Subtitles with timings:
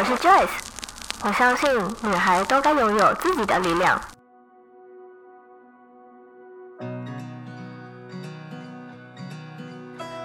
[0.00, 0.48] 我是 Joyce，
[1.22, 1.68] 我相信
[2.02, 4.00] 女孩都该拥有自己的力量。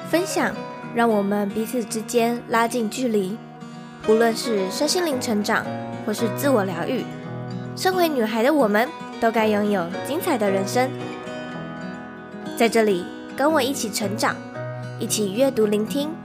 [0.10, 0.56] 分享
[0.96, 3.38] 让我们彼此之间拉近距离，
[4.08, 5.66] 无论是身心灵成长，
[6.06, 7.04] 或是自我疗愈，
[7.76, 8.88] 身为女孩的我们
[9.20, 10.90] 都该拥有精彩的人生。
[12.56, 13.06] 在这里，
[13.36, 14.38] 跟我一起成长，
[15.00, 16.16] 一起阅读、聆听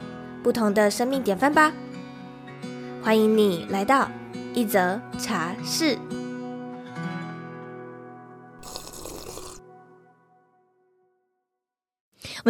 [0.41, 1.73] 不同的生命典范吧。
[3.03, 4.11] 欢迎你来到
[4.55, 5.99] 一则茶室。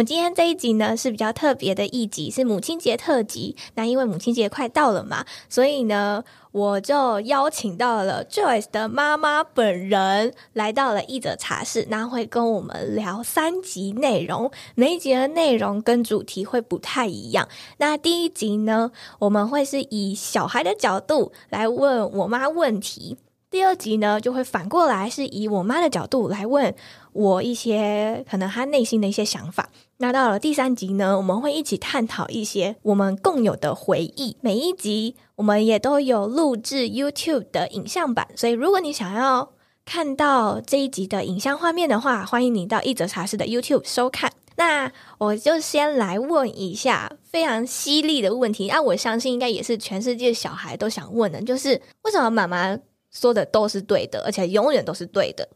[0.03, 3.55] 今天这一集呢，是比较特别的一集，是母亲节特辑。
[3.75, 17.47] 那因为母亲节快到了嘛，所以呢，我就邀请到了 Joyce 的妈妈本人来到了一则茶室，那会跟我们聊三集内容，每一集的内容跟主题会不太一样。
[17.77, 23.17] 那第一集呢，我们会是以小孩的角度来问我妈问题。
[23.49, 26.73] 第二集呢，就会反过来是以我妈的角度来问
[27.13, 29.69] 我一些可能他内心的一些想法。
[29.97, 34.35] 那到了第三集呢，我们会一起探讨一些我们共有的回忆。
[34.41, 39.51] 每一集我们也都有录制 YouTube 的影像版，所以如果你想要
[39.85, 44.31] 看到这一集的影像画面的话，欢迎你到一泽茶室的 YouTube 收看。
[44.57, 52.77] 那我就先来问一下非常犀利的问题，那、我相信应该也是全世界小孩都想问的，就是为什么妈妈
[53.11, 55.47] 说的都是对的，而且永远都是对的。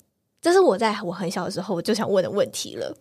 [0.46, 2.96] 这是我在我很小的时候我就想问的问题了，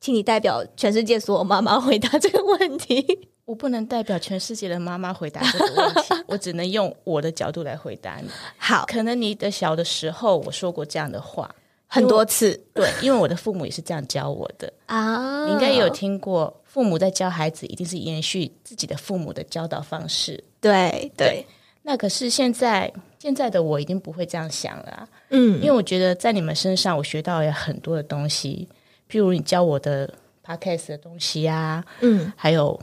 [0.00, 3.28] 请你代表全世界所有妈妈回答这个问题。
[3.44, 8.28] 我不能代表全世界的妈妈回答这个问题，我只能用我的角度来回答你。
[8.58, 11.48] 好，可能你的小的时候我说过这样的话
[11.86, 15.46] 很多次，对，因为我的父母也是这样教我的啊。
[15.46, 20.42] 你应该也有听过，父母在教孩子一定是延续自己的父母的教导方式。
[20.60, 21.46] 对对，对，
[21.90, 22.92] 那可是现在。
[23.18, 28.66] 现在的我已经不会这样想了啊，嗯，因为我觉得在你们身上我学到了很多的东西，
[29.10, 30.10] 譬如你教我的
[30.42, 32.80] podcast 的东西啊，嗯，还有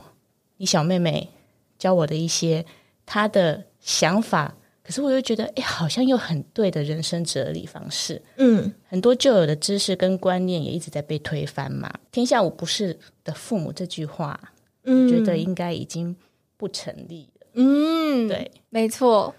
[0.58, 1.28] 你小妹妹
[1.76, 2.64] 教我的一些
[3.04, 4.54] 她的想法，
[4.84, 11.92] 可是我又觉得，哎，好像又很对的人生哲理方式，嗯，很多旧有的知识跟观念也一直在被推翻嘛。
[12.12, 14.38] 天下无不是的父母这句话，
[14.84, 16.14] 嗯，觉得应该已经
[16.56, 19.34] 不成立了，嗯，对，没错。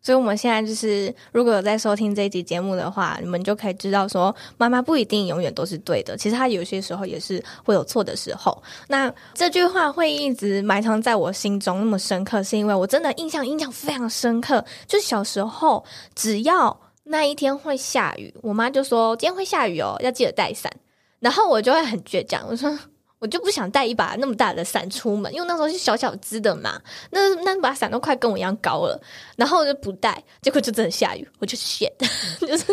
[0.00, 8.62] 所以，我们现在就是，如果有在收听这一集节目的话，你们就可以知道说，妈妈不一定永远都是对的，其实她有些时候也是会有错的时候。
[8.86, 14.64] 那这句话会一直埋藏在我心中那么深刻，是因为我真的印象印象非常深刻。
[14.86, 20.72] 就小时候，只要那一天会下雨，我妈就说今天会下雨哦，要记得带伞。
[21.18, 22.78] 然后我就会很倔强，我说。
[23.20, 26.80] 我就不想带一把那么大的伞出门，因为那时候是小小只的嘛，
[27.10, 29.00] 那那把伞都快跟我一样高了，
[29.36, 31.90] 然后我就不带，结果就真的下雨，我就 shit，
[32.46, 32.66] 就是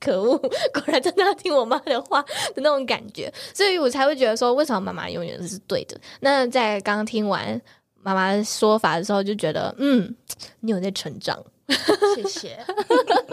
[0.00, 6.00] 可恶，果然真的要听我妈的话的那种感觉，所以我才会觉得说，为什么妈妈永远都是对的？
[6.20, 7.60] 那在刚刚听完
[8.02, 10.16] 妈妈的说法的时候，就觉得嗯，
[10.60, 11.38] 你有在成长，
[12.16, 12.58] 谢谢，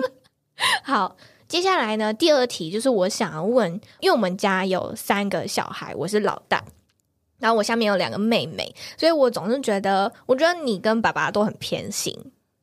[0.84, 1.16] 好。
[1.48, 3.72] 接下来呢，第二题就是我想要问，
[4.02, 6.62] 因为我们家有三个小孩，我是老大，
[7.40, 12.14] 然后我下面有两个妹妹，所以我总是觉得，我觉得你跟爸爸都很偏心，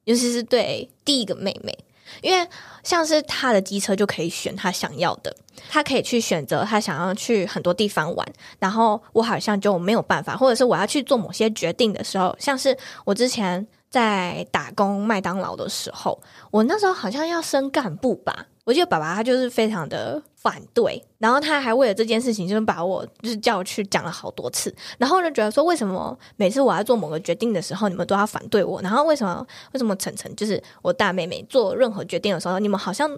[0.05, 1.77] 尤其是对第一个妹妹，
[2.21, 2.47] 因为
[2.83, 5.35] 像是他的机车就可以选他想要的，
[5.71, 16.21] 他可以去选择他想要去很多地方玩，然后我好像就没有办法，或者是我要去做某些决定的时候，像是我之前在打工麦当劳的时候，
[16.51, 18.47] 我那时候好像要升干部吧。
[18.65, 28.81] 我记得爸爸他就是非常的反对，然后他还为了这件事情，就是把我就是叫我去讲了好多次，然后就觉得说，为什么每次我要做某个决定的时候，你们都要反对我？
[28.81, 33.15] 然后为什么为什么晨晨就是我大妹妹做任何决定的时候，你们好像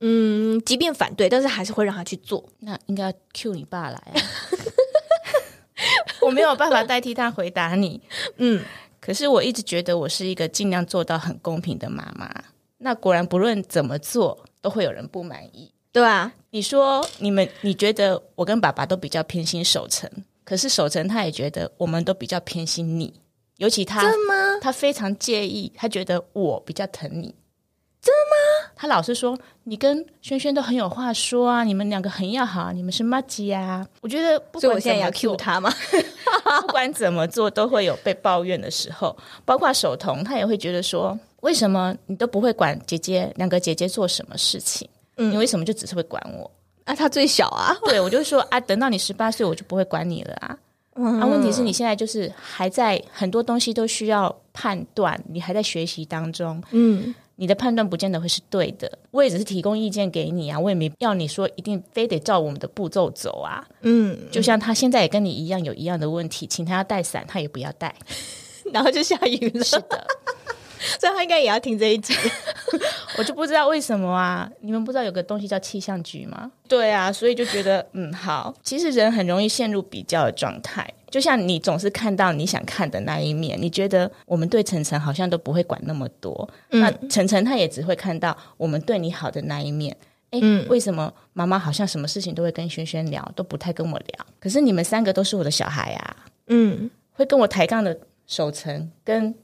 [0.00, 2.42] 嗯，即便反对，但是还是会让她去做？
[2.60, 4.16] 那应该 cue 你爸来啊！
[6.22, 8.00] 我没有办法代替他回答你，
[8.38, 8.64] 嗯，
[8.98, 12.30] 可是我一直觉得我是一个尽量做到很公平的妈妈。
[12.78, 14.46] 那果然不论怎么做。
[14.60, 20.08] 都会有人不满意，对啊，你说你们，你觉得我跟爸爸都比较偏心守成，
[20.44, 23.14] 可是守成他也觉得我们都比较偏心你，
[23.56, 24.58] 尤其他，真的吗？
[24.60, 27.34] 他非常介意，他觉得我比较疼你，
[28.02, 28.70] 真的吗？
[28.76, 33.86] 他老是说你跟轩轩都很有话说啊，你们两个很要好，你们是妈吉啊。
[34.00, 35.72] 我觉得不管我现在要 cue 他吗？
[36.62, 41.18] 不管怎么做都会有被抱怨的时候，包括守彤，他也会觉得说。
[41.40, 44.88] 为什么你都不会管姐姐两个姐姐做什么事情？
[45.16, 46.50] 嗯，你为什么就只是会管我？
[46.84, 47.76] 啊，他最小啊。
[47.84, 50.58] 对，我就说 啊，等到你十八岁，我就不会管你了啊。
[50.94, 58.98] 嗯、啊，问题是你现在就是还在很多东西都需要判断，你还在学习当中，嗯，你的判断不见得会是对的。
[59.10, 63.66] 我也只是提供意见给你啊，我也没要你说一定非得照我们的步骤走啊。
[63.82, 67.94] 嗯，就像他现在也跟你一样有一样的问题，请他要带伞，他也不要带，
[68.72, 69.62] 然后就下雨了。
[69.64, 70.06] 是的。
[70.98, 72.14] 所以他应该也要听这一集，
[73.18, 74.50] 我就不知道为什么啊？
[74.60, 76.50] 你们不知道有个东西叫气象局吗？
[76.66, 78.54] 对啊，所以就觉得嗯好。
[78.62, 89.94] 其实人很容易陷入比较的状态，就像你总是看到你想看的那一面，你觉得我们对晨晨好像都不会管那么多，嗯、那晨晨他也只会看到我们对你好的那一面。
[90.30, 94.26] 哎，嗯、为什么妈妈好像什么事情都会跟轩轩聊，都不太跟我聊？
[94.38, 96.16] 可是你们三个都是我的小孩啊，
[96.46, 99.34] 嗯，会跟我抬杠的守成跟。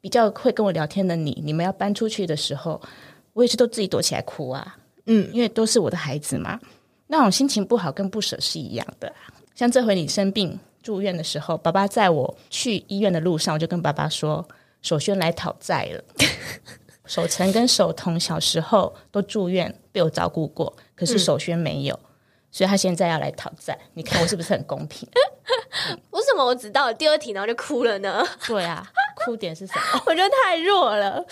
[0.00, 2.80] 比较会跟我聊天的你，你们要搬出去的时候，
[3.32, 4.76] 我也是都自己躲起来哭啊。
[5.06, 6.58] 嗯，因为都是我的孩子嘛，
[7.06, 9.12] 那种心情不好跟不舍是一样的。
[9.54, 14.46] 像这回你生病住院的时候，爸爸在我去医院的路上，我就跟爸爸说
[14.82, 16.04] ：“首轩来讨债了。”
[17.06, 21.94] 守成跟守彤小时候都住院被我照顾过，可是守轩没有。
[21.94, 22.09] 嗯
[22.52, 25.08] 所以他现在要来讨债，你看我是不是很公平？
[26.10, 28.26] 为什么我只到了第二题然后就哭了呢？
[28.46, 28.84] 对啊，
[29.24, 30.02] 哭点是什么？
[30.06, 31.24] 我觉得太弱了。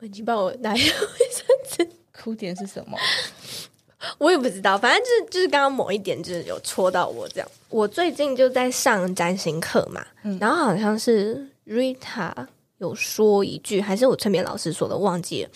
[0.00, 1.46] 文静帮我拿一下卫生
[1.86, 1.96] 纸。
[2.12, 2.98] 哭点是什么？
[4.18, 7.48] 我也不知道，反正就是就是刚刚某一点就是有戳到我这样。
[7.68, 12.32] 我最近就在上占星课嘛，嗯、然后好像是 Rita
[12.78, 15.50] 有说一句，还是我催眠老师说的，忘记了。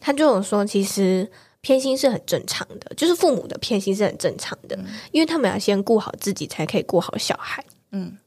[0.00, 1.28] 他就有说，其实。
[1.64, 7.64] 偏心是很正常的，就是父母的偏心是很正常的，嗯、因为他们要先顾好自己，才可以顾好小孩。
[7.90, 8.18] 嗯，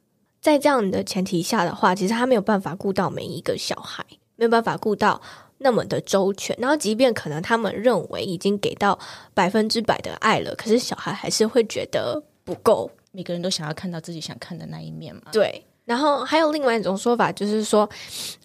[0.41, 4.03] 在这样的前提下的话，其实他没有办法顾到每一个小孩，
[4.37, 5.21] 没有办法顾到
[5.59, 6.57] 那么的周全。
[6.59, 8.97] 然后，即便可能他们认为已经给到
[9.35, 12.89] 百分之百的爱了，可是小孩还是会觉得不够。
[13.11, 15.21] 每个人都想要看到自己想看的那一面嘛。
[15.31, 15.63] 对。
[15.85, 17.89] 然后还有另外一种说法，就是说，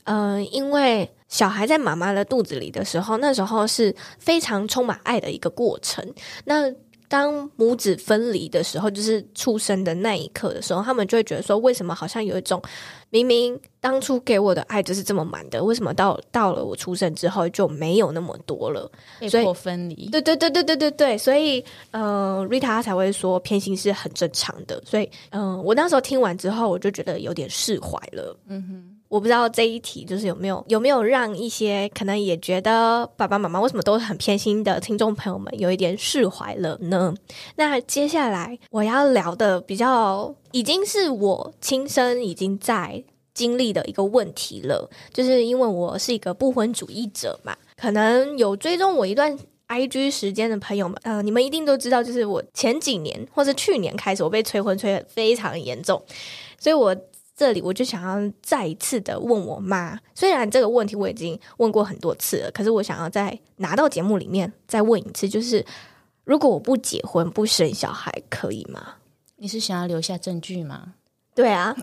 [0.05, 6.07] 嗯、呃，因为小孩在妈妈的肚子里的时候，那时候是非常充满爱的一个过程。
[6.45, 6.71] 那
[7.09, 12.63] 当母子分离的时候，就是出生的那一刻的时候，他们就会觉得说，为什么好像有一种
[13.09, 18.91] 明明当初给我的爱就是这么满的，为什么到到了我出生之后就没有那么多了？
[19.19, 20.11] 被迫分离。
[20.11, 24.83] 对对对对对对对，所以呃，Rita 才会说偏心是很正常的。
[24.85, 28.37] 所以嗯、呃，我那时候听完之后，我就觉得有点释怀了。
[28.49, 28.92] 嗯哼。
[29.13, 37.15] 我不知道这一题就是有没有有没有让一些可能也觉得爸爸妈妈为什么都很偏心的听众朋友们有一点释怀了呢？
[37.57, 43.05] 那接下来我要聊的比较已经是我亲身已经在
[43.35, 49.39] 经历的一个问题了，就是因为我是一个不婚主义者嘛，可能有追踪我一段
[49.69, 56.03] IG 时间的朋友们，呃，你们一定都知道，就是我前几年或是去年开始，我被催婚催得非常严重，
[56.59, 56.97] 所以我。
[57.43, 65.67] 这里我就想要再一次的问我妈，虽然这个问题我已经问过很多次了，可是我想要再拿到节目里面再问一次，就是
[66.23, 68.95] 如果我不结婚不生小孩可以吗？
[69.39, 70.95] 你是想要留下证据吗？
[71.35, 71.77] 对啊，啊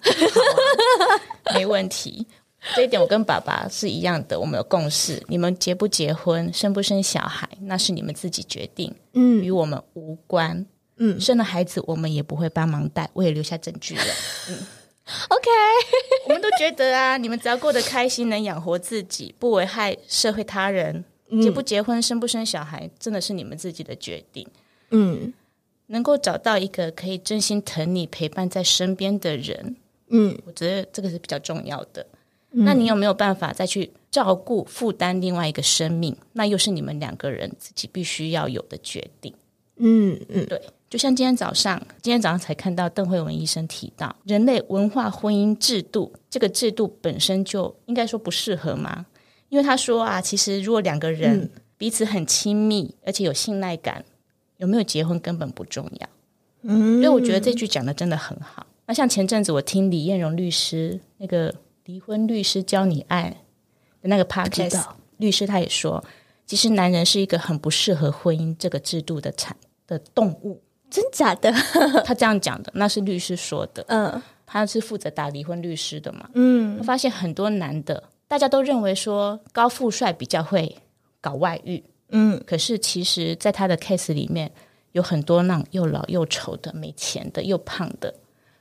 [1.53, 2.25] 没问题，
[2.73, 5.21] 这一点我跟爸爸是一样的，我们有共识。
[5.27, 10.65] 你们结不结婚，生不生小孩，那是你们自己决定，嗯，与我们无关，
[10.95, 14.03] 嗯，生了孩子我们也不会帮忙带，我也留下证据了，
[14.51, 14.57] 嗯。
[15.29, 15.49] OK，
[16.27, 24.47] 我们都觉得啊，你们只要过得开心，能养活自己，不危害社会他人，嗯、结不结婚，生不生小孩，真的是你们自己的决定。
[24.91, 25.33] 嗯，
[25.87, 29.75] 能够找到一个可以真心疼你、陪伴在身边的人，
[30.09, 32.05] 嗯，我觉得这个是比较重要的。
[32.51, 36.15] 嗯、那你有没有办法再去照顾、负担另外一个生命？
[36.33, 39.33] 那又是你们两个人自己必须要有的决定。
[39.75, 40.59] 嗯嗯，对。
[40.89, 49.05] 就像今天早上，今天早上才看到邓惠文医生提到，人类文化婚姻制度这个制度本身就应该说不适合吗？
[49.49, 54.03] 因为他说啊，其实如果两个人彼此很亲密，而且有信赖感，
[54.57, 56.09] 有没有结婚根本不重要。
[56.63, 58.65] 嗯，所以我觉得这句讲的真的很好。
[58.87, 61.53] 那像前阵子我听李艳荣律师那个
[61.85, 63.29] 离婚律师教你爱
[64.01, 64.83] 的那个 podcast，
[65.17, 66.03] 律师他也说，
[66.47, 69.55] 其实男人是一个很不适合婚姻这个制度的产
[69.85, 70.59] 的动物。
[70.89, 71.51] 真假的？
[72.03, 73.83] 他这样讲的，那是律师说的。
[73.87, 76.29] 嗯，他是负责打离婚律师的嘛。
[76.33, 80.75] 嗯，我发现很多男的，大家都认为说高富帅比较会
[81.21, 81.83] 搞外遇。
[82.09, 84.51] 嗯，可是其实，在他的 case 里面，
[84.93, 88.13] 有很多那种又老又丑的、没钱的、又胖的，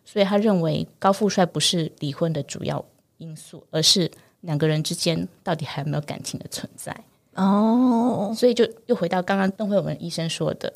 [0.05, 2.85] 所以他认为高富帅不是离婚的主要
[3.17, 4.11] 因素，而是
[4.43, 6.95] 两个人之间到底还有没有感情的存在。
[7.37, 10.71] 哦，所以就又回到刚刚邓慧文医生说的。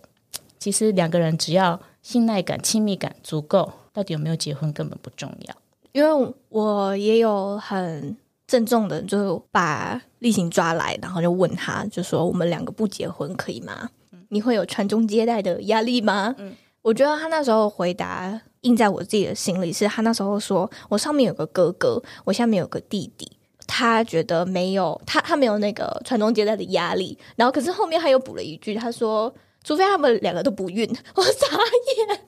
[0.63, 5.57] 其实两个人只要信赖感、亲密感足够，到底有没有结婚根本不重要。
[5.91, 8.17] 因为我也有很
[8.47, 13.91] 郑重的，就把例行抓来，然后就问他，就说我们两个不结婚可以吗？
[14.13, 16.33] 嗯、你会有传宗接代的压力吗？
[16.39, 23.29] 嗯，我觉得他那时候回答印在我自己的心里，是他那时候说我上面有个哥哥，我下面有个弟弟。
[23.67, 27.19] 他觉得没有他，他没有那个传宗接代的压力。
[27.35, 30.87] 然后，可是后面他又补了一句，他说：“除非他们两个都不孕。
[31.15, 32.21] ”我傻眼。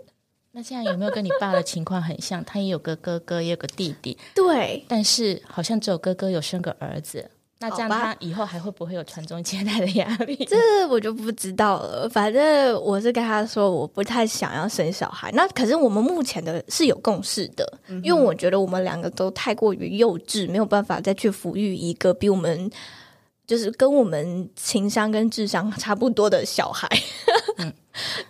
[0.52, 2.44] 那现在有没有跟你爸的情况很像？
[2.44, 4.16] 他也有个哥哥，也有个弟弟。
[4.34, 7.28] 对，但是好像只有哥哥有生个儿子。
[7.60, 10.36] 那这样他以后还会不会有传宗接代的压力？
[10.44, 12.08] 这我就不知道了。
[12.08, 15.30] 反正我是跟他说，我不太想要生小孩。
[15.32, 22.70] 那可是我们目前的是有共识的，嗯、因为我觉得我们两个都太过于幼稚，没有办法再去抚育一个比我们
[23.46, 26.88] 就是跟我们情商跟智商差不多的小孩。
[27.58, 27.72] 嗯，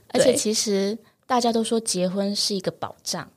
[0.09, 3.29] 而且其实大家都说结婚是一个保障，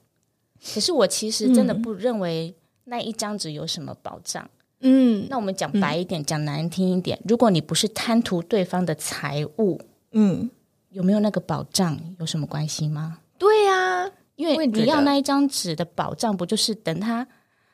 [0.74, 2.55] 可是我其实真的不认为
[2.86, 4.50] 那一张纸有什么保障。
[4.81, 9.81] 嗯，那我们讲白一点，嗯、讲难听一点，如果你不是贪图对方的财物，
[10.12, 10.50] 嗯，
[10.89, 13.17] 有没有那个保障有什么关系吗？
[13.39, 17.27] 对呀、啊，因为你要那一张纸的保障，不就是等他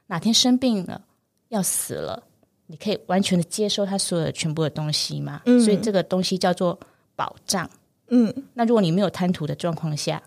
[0.07, 1.01] 哪天生病了
[1.49, 2.23] 要死了，
[2.67, 5.41] 你可以完全的接收他所有的全部的东西嘛？
[5.45, 6.79] 嗯，所以这个东西叫做
[7.15, 7.69] 保障。
[8.07, 10.21] 嗯，那如果你没有贪图的状况下，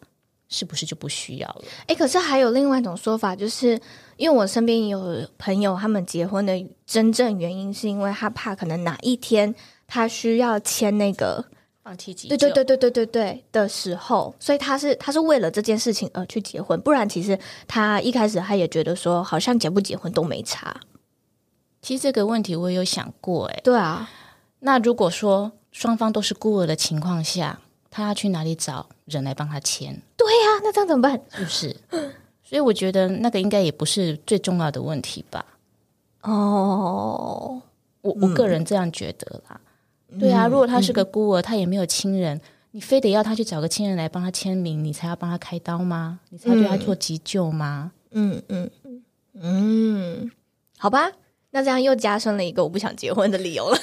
[0.48, 1.64] 是不是就不需要了？
[1.86, 3.78] 哎，可是还有另外一种说法，就是
[4.16, 9.52] 因为我身边有朋友，他们结婚的真正原因是因为他怕可能哪一天
[9.86, 11.44] 他需要签那个
[11.82, 20.80] 放弃急救，对对对对对对对的时候，所以他是他是为了这件事情而去结婚，不然其实他一开始他也觉得说，好像结不结婚都没差。
[21.86, 24.10] 其实这个问题我也有想过，哎，对啊，
[24.58, 27.60] 那如果说双方都是孤儿的情况下，
[27.92, 30.02] 他要去哪里找人来帮他签？
[30.16, 31.12] 对呀、啊，那这样怎么办？
[31.30, 31.76] 是不是？
[32.42, 35.46] 所以我觉得那个应该也不是最重要的问题吧。
[36.22, 37.62] 哦，
[38.00, 39.60] 我我个人这样觉得啦。
[40.08, 42.40] 嗯、对啊，如果他是个孤儿，嗯、他也没有亲人，
[42.72, 46.18] 你非得要他去找个亲人来帮他签名，你才要帮他开刀吗？
[46.30, 47.92] 你才要对他做急救吗？
[48.10, 49.02] 嗯嗯嗯
[49.34, 50.30] 嗯，
[50.78, 51.12] 好吧，
[51.56, 53.78] 那这样又加深了一个我不想结婚的理由了。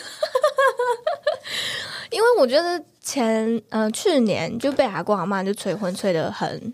[2.11, 6.71] 因为我觉得前呃去年就被阿公阿妈就催婚催得很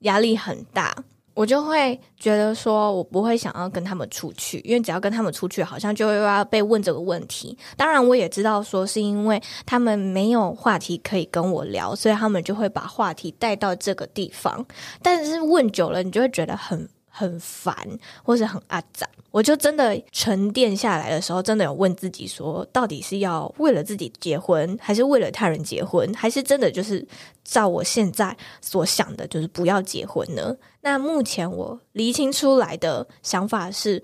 [0.00, 0.92] 压力很大，
[1.34, 7.56] 我就会觉得说我不会想要跟他们出去，因为只要跟他们出去，好像就又要被问这个问题。
[7.76, 14.66] 当然，我也知道说是因为他们没有话题可以跟我聊，所以他们就会把话题带到这个地方。
[15.00, 17.76] 但是问久了，你就会觉得很很烦，
[18.22, 19.06] 或是很阿杂。
[19.32, 27.06] 我就真的沉淀下来的时候，真的有问自己说，到底是要为了自己结婚，还是为了他人结婚，还是真的就是
[27.44, 30.56] 照我现在所想的，就是不要结婚呢？
[30.80, 34.02] 那目前我厘清出来的想法是，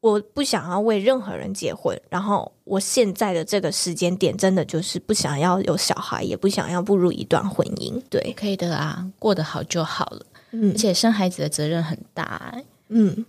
[0.00, 8.00] 我不想要为任何人结婚，然后我现在的这个时间点，真的就是不想要有小孩，也不想要步入一段婚姻。
[8.08, 10.24] 对，可以的啊，过得好就好了。
[10.60, 12.64] 嗯，而且生孩子的责任很大欸。
[12.88, 13.24] 嗯。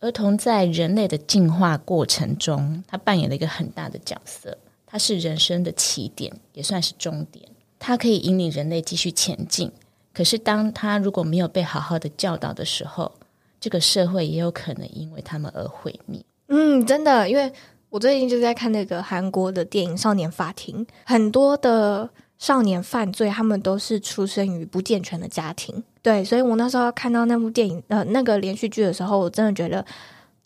[0.00, 4.58] 儿童在人类的进化过程中，他扮演了一个很大的角色。
[4.84, 7.48] 他是人生的起点，也算是终点。
[7.78, 9.70] 他可以引领人类继续前进。
[10.12, 13.12] 可是，当他如果没有被好好的教导的时候，
[13.60, 16.20] 这个社会也有可能因为他们而毁灭。
[16.48, 17.50] 嗯，真的，因为
[17.88, 22.10] 我最近就在看那个韩国的电影《少年法庭》，很多的
[22.42, 25.84] 少年犯罪，他们都是出生于不健全的家庭。
[26.02, 29.86] 对，所以我那时候看到那部电影呃那个连续剧的时候，我真的觉得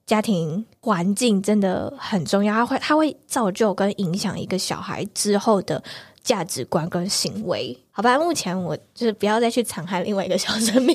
[0.05, 5.83] 家庭环境真的很重要，它会它会造就跟影响一个小孩之后的
[6.23, 7.75] 价值观跟行为。
[7.91, 10.95] 好吧，目前我就是不要再去残害另外一个小生命。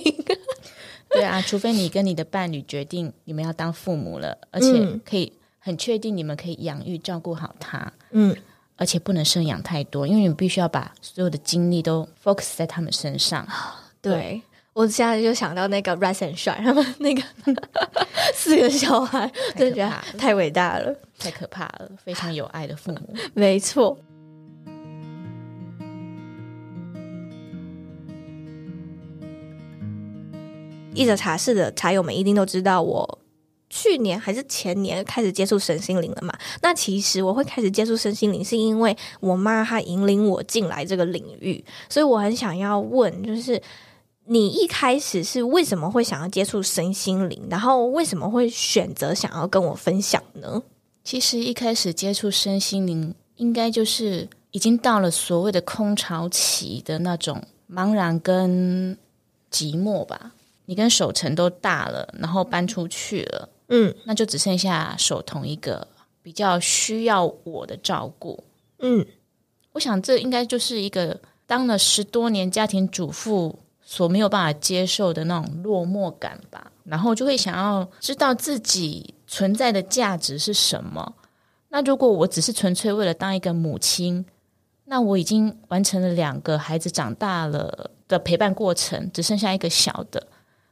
[1.09, 7.91] 对啊，除非你跟你的伴侣决定你们要当父母了，而且可以很确定你们可以养育照顾好他。
[8.11, 8.37] 嗯，
[8.81, 13.47] 而且不能生养太多，因为你必须要把所有的精力都 focus 在他们身上。
[14.01, 14.11] 对。
[14.11, 14.41] 对
[14.73, 17.21] 我现在就想到那个 Rise and Shine 他们那个
[18.33, 23.13] 四个小孩，真的觉得太伟大了，太可怕了，非常有爱的父母。
[23.35, 23.95] 没错。
[30.93, 33.19] 一则茶室的茶友们一定都知道，我
[33.81, 36.37] 去年还是前年开始接触身心灵了嘛？
[36.61, 43.61] 那其实我会开始接触身心灵，是因为我妈她引领我进来这个领域，所以我很想要问，就是。
[44.25, 47.41] 你一开始是为什么会想要接触身心灵？
[47.49, 50.61] 然后为什么会选择想要跟我分享呢？
[51.03, 58.95] 其实一开始接触身心灵，应该就是已经到了所谓的空巢期的那种茫然跟
[59.51, 60.31] 寂寞吧。
[60.65, 65.87] 你跟守成都大了，然后搬出去了，嗯，那就只剩下守同一个
[66.21, 68.43] 比较需要我的照顾。
[68.79, 69.05] 嗯，
[69.71, 76.71] 我想这应该就是一个当了十多年家庭主妇所没有办法接受的那种落寞感吧。
[76.83, 81.13] 然后就会想要知道自己存在的价值是什么。
[81.69, 84.25] 那如果我只是纯粹为了当一个母亲，
[84.85, 90.27] 那我已经完成了两个孩子长大了的陪伴过程，只剩下一个小的。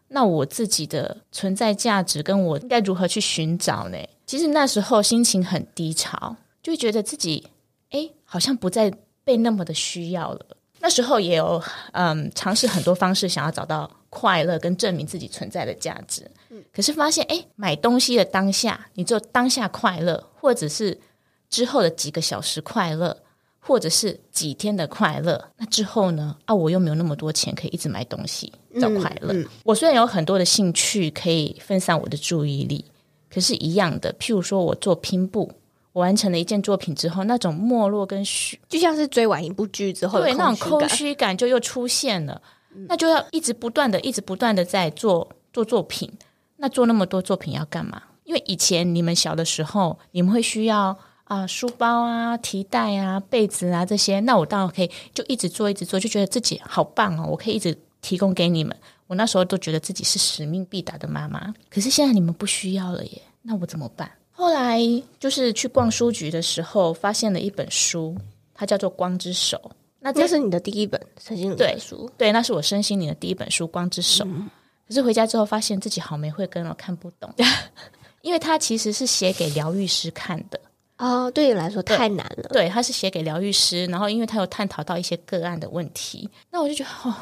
[0.10, 3.98] 那我自己的存在价值跟我应该如何去寻找呢？
[4.25, 7.48] 其实那时候心情很低潮，就会觉得自己
[7.92, 8.92] 诶，好像不再
[9.24, 10.46] 被那么的需要了。
[10.80, 11.62] 那时候也有
[11.92, 16.30] 嗯尝试很多方式想要找到快乐跟证明自己存在的价值，
[16.74, 20.98] 可是发现诶，买东西的当下，你只有当下快乐，或者是
[21.50, 23.18] 之后的几个小时快乐。
[23.70, 26.36] 或者是几天的快乐，那之后呢？
[26.46, 29.32] 啊，我又没有那么多钱可以一直买东西找快乐。
[29.32, 32.84] 嗯嗯、我虽然有很多的兴趣可以分散我的注意力，
[33.32, 35.52] 可是，一样的，譬如说我做拼布，
[35.94, 42.42] 我完成了一件作品之后，那种没落跟虚，就像是追完一部剧之后，对，那种空虚感就又出现了。
[42.74, 46.12] 嗯、那就要一直不断的、一直不断的在做做作品。
[46.58, 48.02] 那做那么多作品要干嘛？
[48.24, 50.98] 因为以前你们小的时候，你们会需要。
[51.30, 57.28] 啊，书包啊，提袋啊，被子啊，这些，那我当然可以就一直做，一直做，就觉得自己好棒哦！
[57.30, 58.76] 我可以一直提供给你们。
[59.06, 61.54] 我那时候都觉得自己是使命必达的妈妈。
[61.70, 64.12] 可是现在你们不需要了耶，那我怎么办？
[64.32, 64.80] 后来
[65.20, 68.18] 就是去逛书局的时候，发现了一本书，
[68.56, 69.56] 它叫做《光之手》。
[70.00, 72.10] 那这是你的第一本身心灵的书？
[72.18, 74.26] 对，对，那是我身心灵的第一本书《光之手》。
[74.28, 74.50] 嗯。
[74.88, 77.32] 可是回家之后，发现自己好没慧根，我看不懂，
[78.24, 80.60] 因为它其实是写给疗愈师看的。
[81.00, 82.50] 哦，对你来说太难了。
[82.51, 87.15] 对，他是写给疗愈师，然后因为他有探讨到一些个案的问题，那我就觉得哦，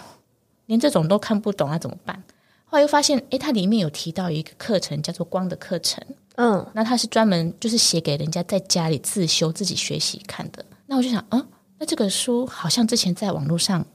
[0.65, 2.21] 连这种都看不懂，那怎么办？
[2.65, 6.03] 后来又发现，诶，它里面有提到一个课程叫做光的课程，
[6.35, 10.65] 嗯，那他是专门就是写给人家在家里自修、自己学习看的。
[10.85, 11.47] 那我就想，嗯，
[11.77, 13.85] 那这个书好像之前在网络上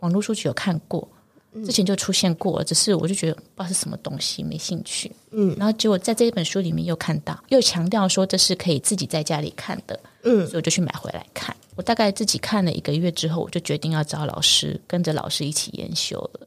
[0.00, 1.06] 网络书籍有看过。
[1.64, 5.10] 之前就出现过了，只是我就觉得不知道是什么东西，没兴趣。
[5.30, 9.98] 嗯，然后结果在这一本书里面又看到，又强调说这是可以自己在家里看的。
[10.22, 11.54] 嗯，所以我就去买回来看。
[11.76, 16.46] 我大概自己看了一个月之后，我就决定要找老师，跟着老师一起研修了。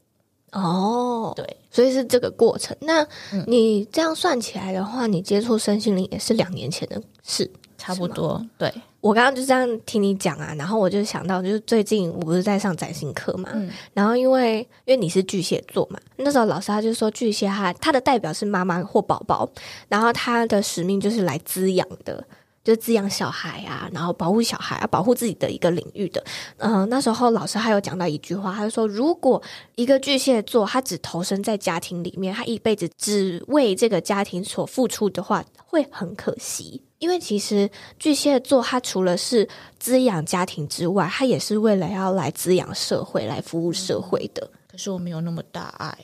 [0.52, 2.76] 哦，对，所以是这个过程。
[2.80, 3.06] 那
[3.46, 8.44] 你这样算起来的话，你接触身心灵也是两年前的事，差不多。
[8.58, 8.72] 对。
[9.00, 19.48] 我刚刚就这样听你讲啊，然后我就想到，就是最近我不是在上占星课嘛，嗯、然后因为因为你是巨蟹座嘛，那时候老师他就说巨蟹他他的代表是妈妈或宝宝，
[19.88, 22.22] 然后他的使命就是来滋养的，
[22.62, 26.22] 就是滋养小孩啊，然后保护小孩啊，保护自己的一个领域的。
[26.58, 29.42] 嗯、呃，那时候老师还有讲到一句话，他就说，如果
[29.76, 36.82] 一个巨蟹座他只投身在家庭里面，他一辈子只为这个家庭所付出的话，会很可惜。
[36.98, 44.50] 因为其实巨蟹座，他除了是滋养家庭之外，他也是为了要来滋养社会、来服务社会的。
[44.70, 45.96] 可是我没有那么大爱，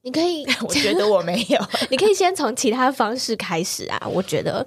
[0.00, 1.60] 你可以， 我觉得我没有，
[1.90, 4.00] 你可以先从其他方式开始啊。
[4.10, 4.66] 我觉得，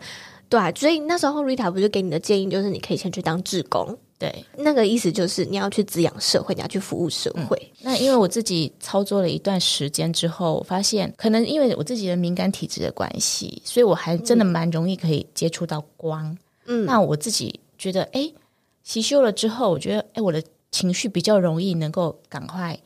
[0.50, 3.98] 对啊，所以那时候 Rita 不是给你的建议，就是你可以先去当志工。
[4.20, 7.58] 对，那个意思就是你要去滋养社会，你要去服务社会。
[7.80, 16.38] 嗯、那因为我自己操作了一段时间之后，我发现可能因为我自己的敏感体质的关系，所以我还真的蛮容易可以接触到光。
[16.66, 18.32] 嗯，那我自己觉得，哎，
[18.84, 22.80] 习修了之后，我觉得，哎，我的情绪比较容易能够赶快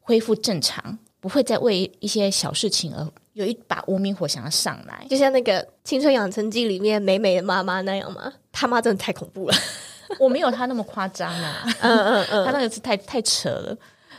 [0.00, 8.32] 恢复正常，不会再为一些小事情而有一把无名火想要上来，就像那个《青春养成记》里面美美的妈妈那样吗？
[8.52, 9.54] 他妈真的太恐怖了。
[10.20, 13.76] 我没有他那么夸张啊，嗯嗯嗯， 他那个是太太扯了。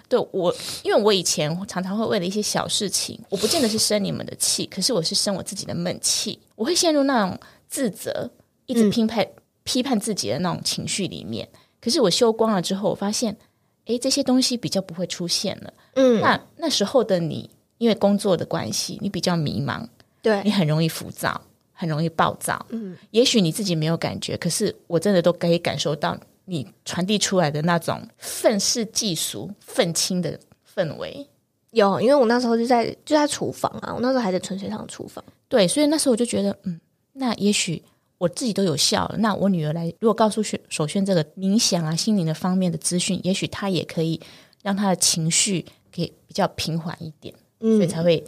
[0.09, 8.29] 对我，因为我以前常常会为了一些小事情，我不见得是生你们的气，可是我是生我自己的闷气，我会陷入那种自责、
[8.65, 9.31] 一直批判、嗯、
[9.63, 11.47] 批判自己的那种情绪里面。
[11.79, 13.35] 可是我修光了之后，我发现，
[13.85, 15.73] 诶，这些东西比较不会出现了。
[15.95, 17.49] 嗯，那那时候的你，
[17.83, 19.85] 因为工作的关系，你比较迷茫，
[20.21, 21.41] 对你很容易浮躁。
[21.75, 26.15] 很容易暴躁，嗯，也许你自己没有感觉，可是我真的都可以感受到
[26.45, 30.39] 你传递出来的那种愤世嫉俗、愤青的
[30.73, 31.27] 氛围。
[31.71, 36.79] 有，因为我那时候就在就在厨房啊，我那时候还在纯水厂厨房，对，所以那时候我就觉得，嗯，
[37.13, 37.83] 那也许
[38.19, 44.21] 我自己都有效了，那我女儿来，如果告诉守守轩这个冥想啊、心灵的方面的资讯，也许她也可以
[44.61, 47.33] 让她的情绪可以比较平缓一点，
[47.63, 48.23] 嗯，所以才会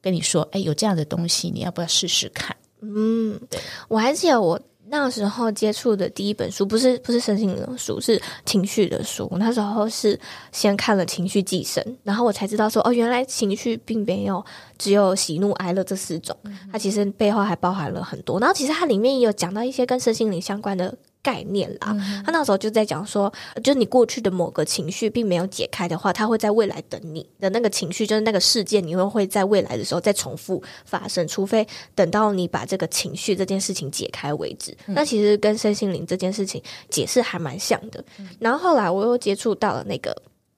[0.00, 2.54] 跟你说，哎，有这样的东西，你要不要试试看？
[2.80, 9.26] 嗯，对，我还记得我那时候接触的第一本书不是不是身心灵的书，是情绪的书。
[9.40, 10.20] 那时候是
[10.52, 14.44] 先看了《情绪寄生》，然后我才知道说，哦，原来情绪并没有
[14.78, 16.36] 只有喜怒哀乐这四种，
[16.70, 18.38] 它其实背后还包含了很多。
[18.38, 20.94] 然后其实它里面也有讲到一些跟身心灵相关的。
[21.24, 23.32] 概念啦，嗯、他那时候就在讲说，
[23.62, 34.76] 就是你过去的某个情绪并没有解开的话，他会在未来等你的那个情绪，就是那个事件，你会会在未来的时候再重复发生，除非等到你把这个情绪这件事情解开为止。
[34.86, 38.04] 嗯、那其实跟身心灵这件事情解释还蛮像的。
[38.18, 40.14] 嗯、然后后来我又接触到了那个。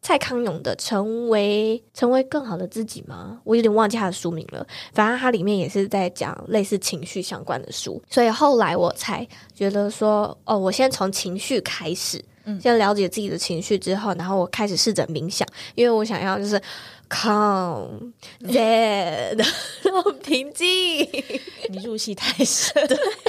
[0.06, 3.40] 蔡康永的成为成为更好的自己吗？
[3.42, 4.64] 我有点忘记他的书名了。
[4.92, 16.62] 反正他里面也是在讲类似情绪相关的书，所以后来我才觉得说，哦，我先从情绪开始，嗯，先了解自己的情绪之后，然后我开始试着冥想，因为我想要就是。
[17.08, 19.38] Calm, dead，
[19.84, 20.66] 然后平静。
[21.68, 22.98] 你入戏太深，对，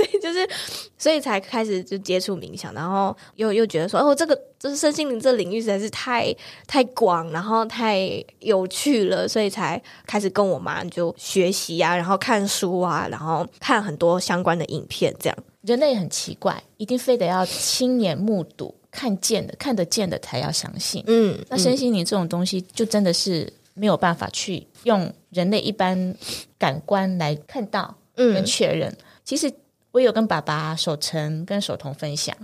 [0.00, 0.48] 所以就是，
[0.96, 6.34] 所以才开始就接触冥想，然后又又觉得说，哦，这个就是身心灵这领域实在是太
[6.66, 15.36] 太广，然后太有趣了，所以才开始跟我妈就学习啊，然后看书啊，然后看很多相关的影片，这样。
[15.62, 18.74] 人类很奇怪，一定非得要亲眼目睹。
[18.92, 21.04] 看见的、看得见的才要相信。
[21.06, 26.12] 嗯，那身心灵这种东西，就真的是没有办法去用人类一般
[26.58, 28.90] 感官来看到、跟确认。
[28.90, 29.48] 嗯、其实
[29.92, 32.36] 我有跟爸爸守成、跟守彤分享，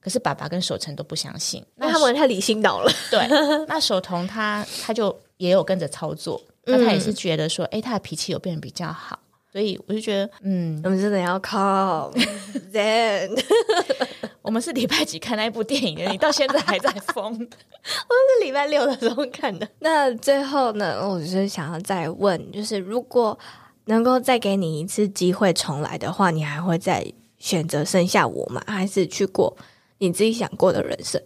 [0.00, 2.92] 可是爸爸跟守成都不相信，那他们太理性脑了。
[3.10, 3.26] 对，
[3.68, 9.18] 那守彤他他就也有跟着操作，那他也是觉得说，哎、欸，他的脾气有变得比较好，
[9.52, 12.10] 所以我就觉得，嗯，我们真的要靠
[12.72, 13.30] Zen。
[14.42, 16.04] 我们是礼拜几看那一部电影的？
[16.10, 17.32] 你到现在还在疯？
[17.32, 19.66] 我是礼拜六的时候看的。
[19.78, 23.38] 那最后呢，我就是想要再问，就是如果
[23.86, 27.04] 能够再给你一次机会重来的话，你还会再
[27.38, 28.62] 选择生下我吗？
[28.66, 29.56] 还是去过
[29.98, 31.20] 你自己想过的人生？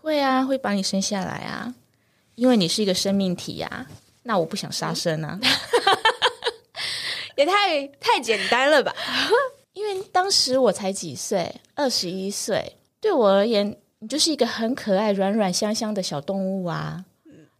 [0.00, 1.74] 会啊，会把你生下来啊，
[2.34, 3.86] 因为你是一个生命体呀、啊。
[4.26, 5.38] 那我不想杀生啊，
[7.36, 8.94] 也太太简单了吧？
[9.74, 17.04] 因为当时我才几岁，二十一岁，对我而言，你就是一个很可爱、软软香香的小动物啊。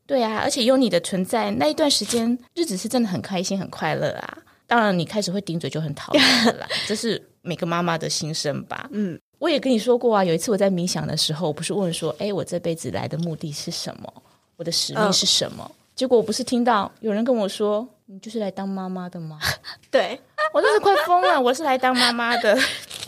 [0.07, 4.39] 对啊，而且有你的存在，那一段时间日子是真的很开心、很快乐啊。
[4.67, 8.89] 当然，你开始会顶嘴就很讨厌了啦，这是每个妈妈的心声吧。
[8.93, 14.13] 嗯，我也跟你说过啊，有一次我在冥想的时候，我不是问说，哎，我这辈子来的目的是什么？
[14.57, 15.65] 我的使命是什么？
[15.69, 19.39] 嗯、结果我不是听到有人跟我说，你就是来当妈妈的吗？
[19.91, 20.21] 对。
[20.53, 21.41] 我真是快疯了！
[21.41, 22.57] 我是来当妈妈的。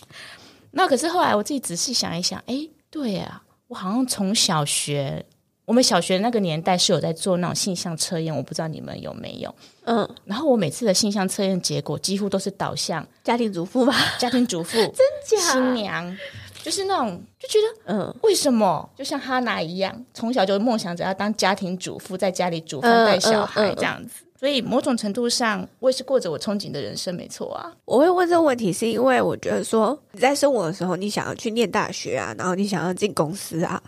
[0.73, 5.25] 那可是后来我自己仔细想一想，哎，对呀，我好像从小学，
[5.67, 9.53] 我们小学那个年代是有在做那种性向测验，我不知道你们有没有。
[9.85, 15.53] 嗯，然后我每次的性向测验结果几乎都是导向家庭主妇吧，家庭主妇， 真假？
[15.53, 16.17] 新娘，
[16.63, 18.89] 就是那种就觉得，嗯，为什么？
[18.97, 24.23] 就像哈娜一样，从小就梦想着要当家庭主妇，在家里煮饭带小孩这样子。
[24.39, 27.73] 所以某种程度上，我也是过着我憧憬的人生，没错啊。
[27.87, 33.83] 我会问这个问题，是因为我觉得说你在生我的时候，你想要去念大学啊，然后你想要进公司啊，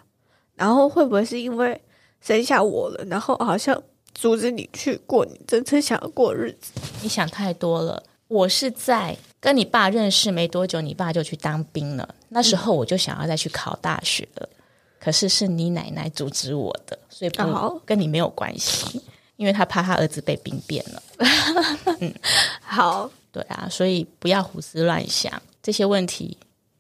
[0.58, 1.80] 然后会不会是因为
[2.20, 3.80] 生下我了，然后好像
[4.14, 6.72] 阻止你去过你真正想要过的日子？
[7.02, 8.02] 你想太多了。
[8.26, 12.14] 我是在跟你爸认识没多久，你爸就去当兵了。
[12.28, 14.62] 那时候我就想要再去考大学了，嗯、
[15.00, 19.00] 可是是你奶奶阻止我的，所以不跟你没有关系。
[19.36, 21.02] 因为他怕他儿子被兵变了，
[22.00, 22.12] 嗯，
[22.60, 26.36] 好，对啊，所以不要胡思乱想这些问题。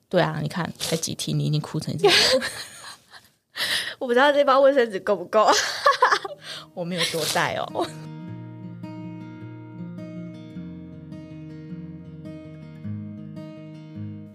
[0.08, 2.18] 对啊，你看才几题，你已经哭成这样。
[3.98, 5.46] 我不知道这包卫生纸够不够，
[6.74, 7.66] 我没有多带哦。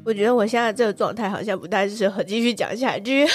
[0.06, 3.28] 我觉得我现在这个状态好像不太适合继续讲下去。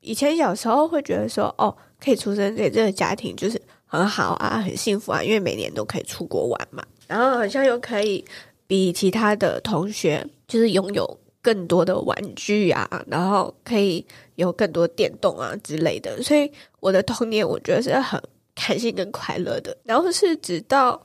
[0.00, 3.60] 以前小时候会觉得说，哦，可以出生在这个家庭，就是。
[3.86, 8.24] 很好啊，很幸福啊，因为每年都可以出国玩嘛，然后好像又可以
[8.66, 14.04] 比其他的同学就是拥有更多的玩具啊，然后可以
[14.36, 18.18] 有更多电动啊之类的，所以我的童年我觉得是很
[18.54, 19.76] 开心跟快乐的。
[19.84, 20.98] 然后是直到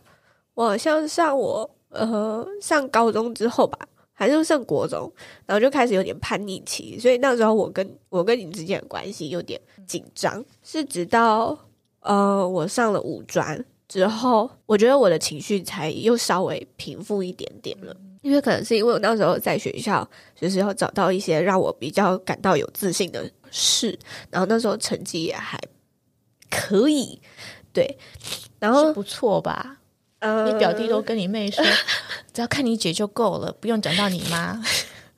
[0.54, 3.78] 我好像上我呃上高中之后吧，
[4.13, 5.12] 还是上国中，
[5.45, 11.60] 然后就开始有点叛逆期，所以那时候我跟我跟你之间的关系有点紧张，是直到。
[12.02, 17.93] 呃，我上了五专之后，我觉得我的情绪才又稍微平复一点点了。
[18.21, 23.97] 因为可能是因为我那时候在学校，就是要找到一些让我比较感到有自信的事，
[24.29, 25.60] 然后那时候成绩也还
[26.49, 27.19] 可以，
[27.71, 27.97] 对，
[28.60, 29.77] 然后不错吧？
[30.19, 31.63] 呃，你表弟都跟你妹说，
[32.34, 34.62] 只要看你姐就够了，不用讲到你妈。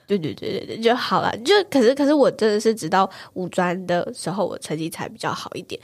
[0.05, 1.35] 对对对对对，就好了。
[1.37, 5.79] 就可是可是我真的是直到五专的时候，我成绩才比较好一点。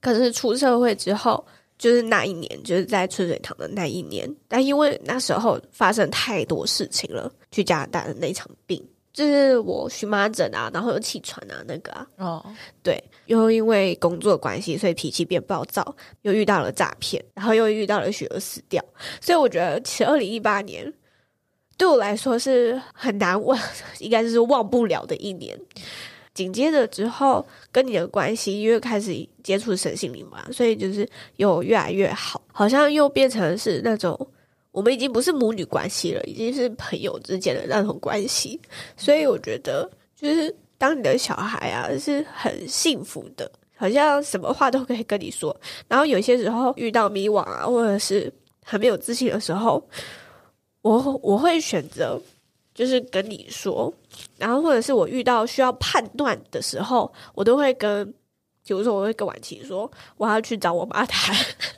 [0.00, 1.44] 可是出社会之后，
[1.84, 12.46] 就是那一年，就是在春水堂的那一年，但因为那时候发生太多事情了，去加拿大的那场病，就是我荨麻疹啊，然后有气喘啊，那个啊，哦，
[12.82, 18.82] 对，又因为工作关系，所以脾气变暴躁，又遇到了诈骗，然后又遇到了雪儿死掉，
[19.20, 20.90] 所以我觉得其实二零一八年。
[21.76, 23.58] 对我来说是很难忘，
[23.98, 25.58] 应该是忘不了的一年。
[26.34, 34.14] 紧接着之后，跟你的关系因为开始接触神心灵嘛，所以就是又越来越好，好像又变成是那种
[34.72, 38.60] 我们已经不是母女关系了，已经是朋友之间的那种关系。
[38.96, 45.56] 所以我觉得，就是当你的小孩啊是很幸福的，好像什么话都可以跟你说。
[45.86, 48.32] 然后有些时候遇到迷惘啊，或者是
[48.64, 49.82] 很没有自信的时候。
[50.82, 52.20] 我我会选择，
[52.74, 53.92] 就是跟你说，
[54.36, 58.04] 然后或者是我遇到需要判断的时候，我都会跟，
[58.66, 61.32] 比如说我会跟婉晴说，我要去找我妈谈，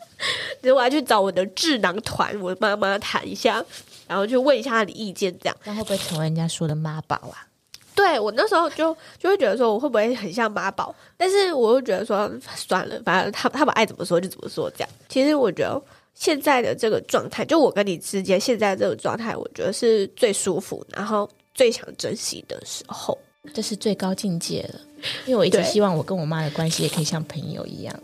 [0.63, 3.63] 就是我要去找我的智囊团，我的妈妈谈一下，
[4.09, 5.57] 然后去问一下她的意见，这样。
[5.65, 7.47] 那会不会成为人家说的妈宝啊？
[7.95, 10.95] 对，我那时候就就会觉得说，我会不会很像妈宝？
[11.19, 14.89] 但是我又觉得说，算了，反正他他们爱怎么说就怎么说，这样。
[15.11, 15.83] 其实我觉得。
[16.17, 23.17] 现在的这个状态，就我跟你之间现在这个状态，我觉得是最舒服，然后最想珍惜的时候，
[23.53, 24.81] 这是最高境界了。
[25.27, 27.95] 因为我一直希望我跟我妈的关系也可以像朋友一样。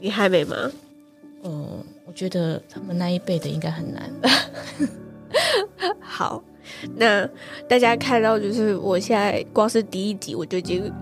[0.00, 0.70] 你还没吗？
[1.42, 4.10] 嗯，我觉得他们那一辈的应该很难。
[6.00, 6.42] 好。
[6.96, 7.28] 那
[7.68, 10.92] 大家看到，就是我现在光是第一集我就已经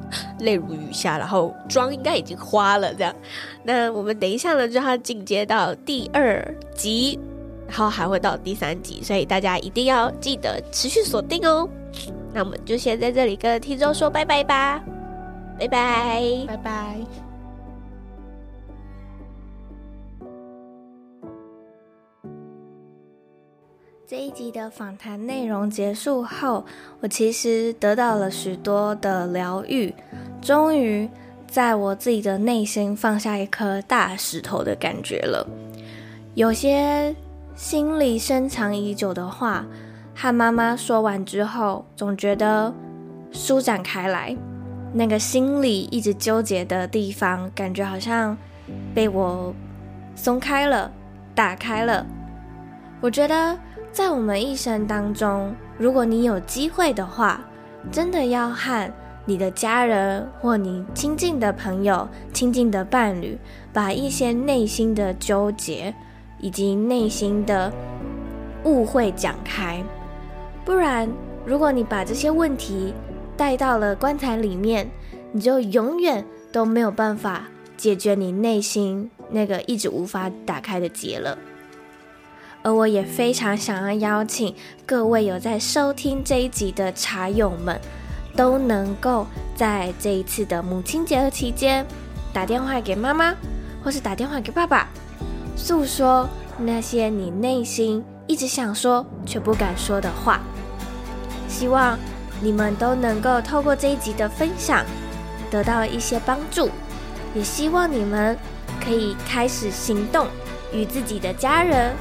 [0.40, 3.14] 泪如雨下，然后妆应该已经花了这样。
[3.64, 7.18] 那我们等一下呢，就要进阶到第二集，
[7.68, 11.68] 然后还会到第三集，所以大家一定要记得持续锁定哦。
[12.32, 14.82] 那我们就先在这里跟听众说拜拜吧，
[15.58, 17.21] 拜拜，拜拜。
[24.12, 26.62] 这一集的访谈内容结束后，
[27.00, 29.94] 我其实得到了许多的疗愈，
[30.42, 31.08] 终于
[31.46, 35.48] 在我自己的内心放下一颗大石头的感觉了。
[36.34, 37.16] 有些
[37.54, 39.64] 心里深藏已久的话，
[40.14, 42.70] 和妈妈说完之后，总觉得
[43.32, 44.36] 舒展开来，
[44.92, 48.36] 那个心里一直纠结的地方，感觉好像
[48.94, 49.54] 被我
[50.14, 50.92] 松开了，
[51.34, 52.04] 打开了。
[53.00, 53.58] 我觉得。
[53.92, 57.44] 在我们一生当中，如果你有机会的话，
[57.90, 58.90] 真的要和
[59.26, 63.38] 你的家人或你亲近的朋友、亲近的伴侣，
[63.70, 65.94] 把一些内心的纠结
[66.40, 67.70] 以及内心的
[68.64, 69.84] 误会讲开。
[70.64, 71.06] 不然，
[71.44, 72.94] 如果你把这些问题
[73.36, 74.90] 带到了棺材里面，
[75.32, 77.44] 你就永远都没有办法
[77.76, 81.36] 解决你内心那个一直无法打开的结了。
[82.62, 84.54] 而我也非常想要邀请
[84.86, 87.80] 各位有在收听这一集的茶友们，
[88.36, 91.84] 都能够在这一次的母亲节的期间，
[92.32, 93.34] 打电话给妈妈，
[93.82, 94.88] 或是打电话给爸爸，
[95.56, 100.40] 诉说那些你内心一直想说却不敢说的话。
[101.48, 101.98] 希望
[102.40, 104.84] 你们都能够透过这一集的分享，
[105.50, 106.70] 得到一些帮助，
[107.34, 108.38] 也希望你们
[108.80, 110.28] 可以开始行动，
[110.72, 111.92] 与自己的家人。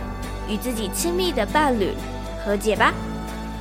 [0.47, 1.93] 与自己亲密的伴侣
[2.43, 2.93] 和解吧。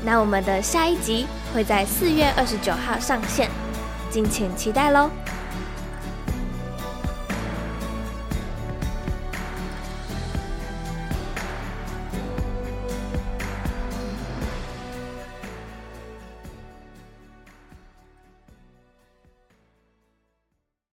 [0.03, 3.51] 那我们的下一集会在四月二十九号上线，
[4.11, 5.11] 敬请期待喽。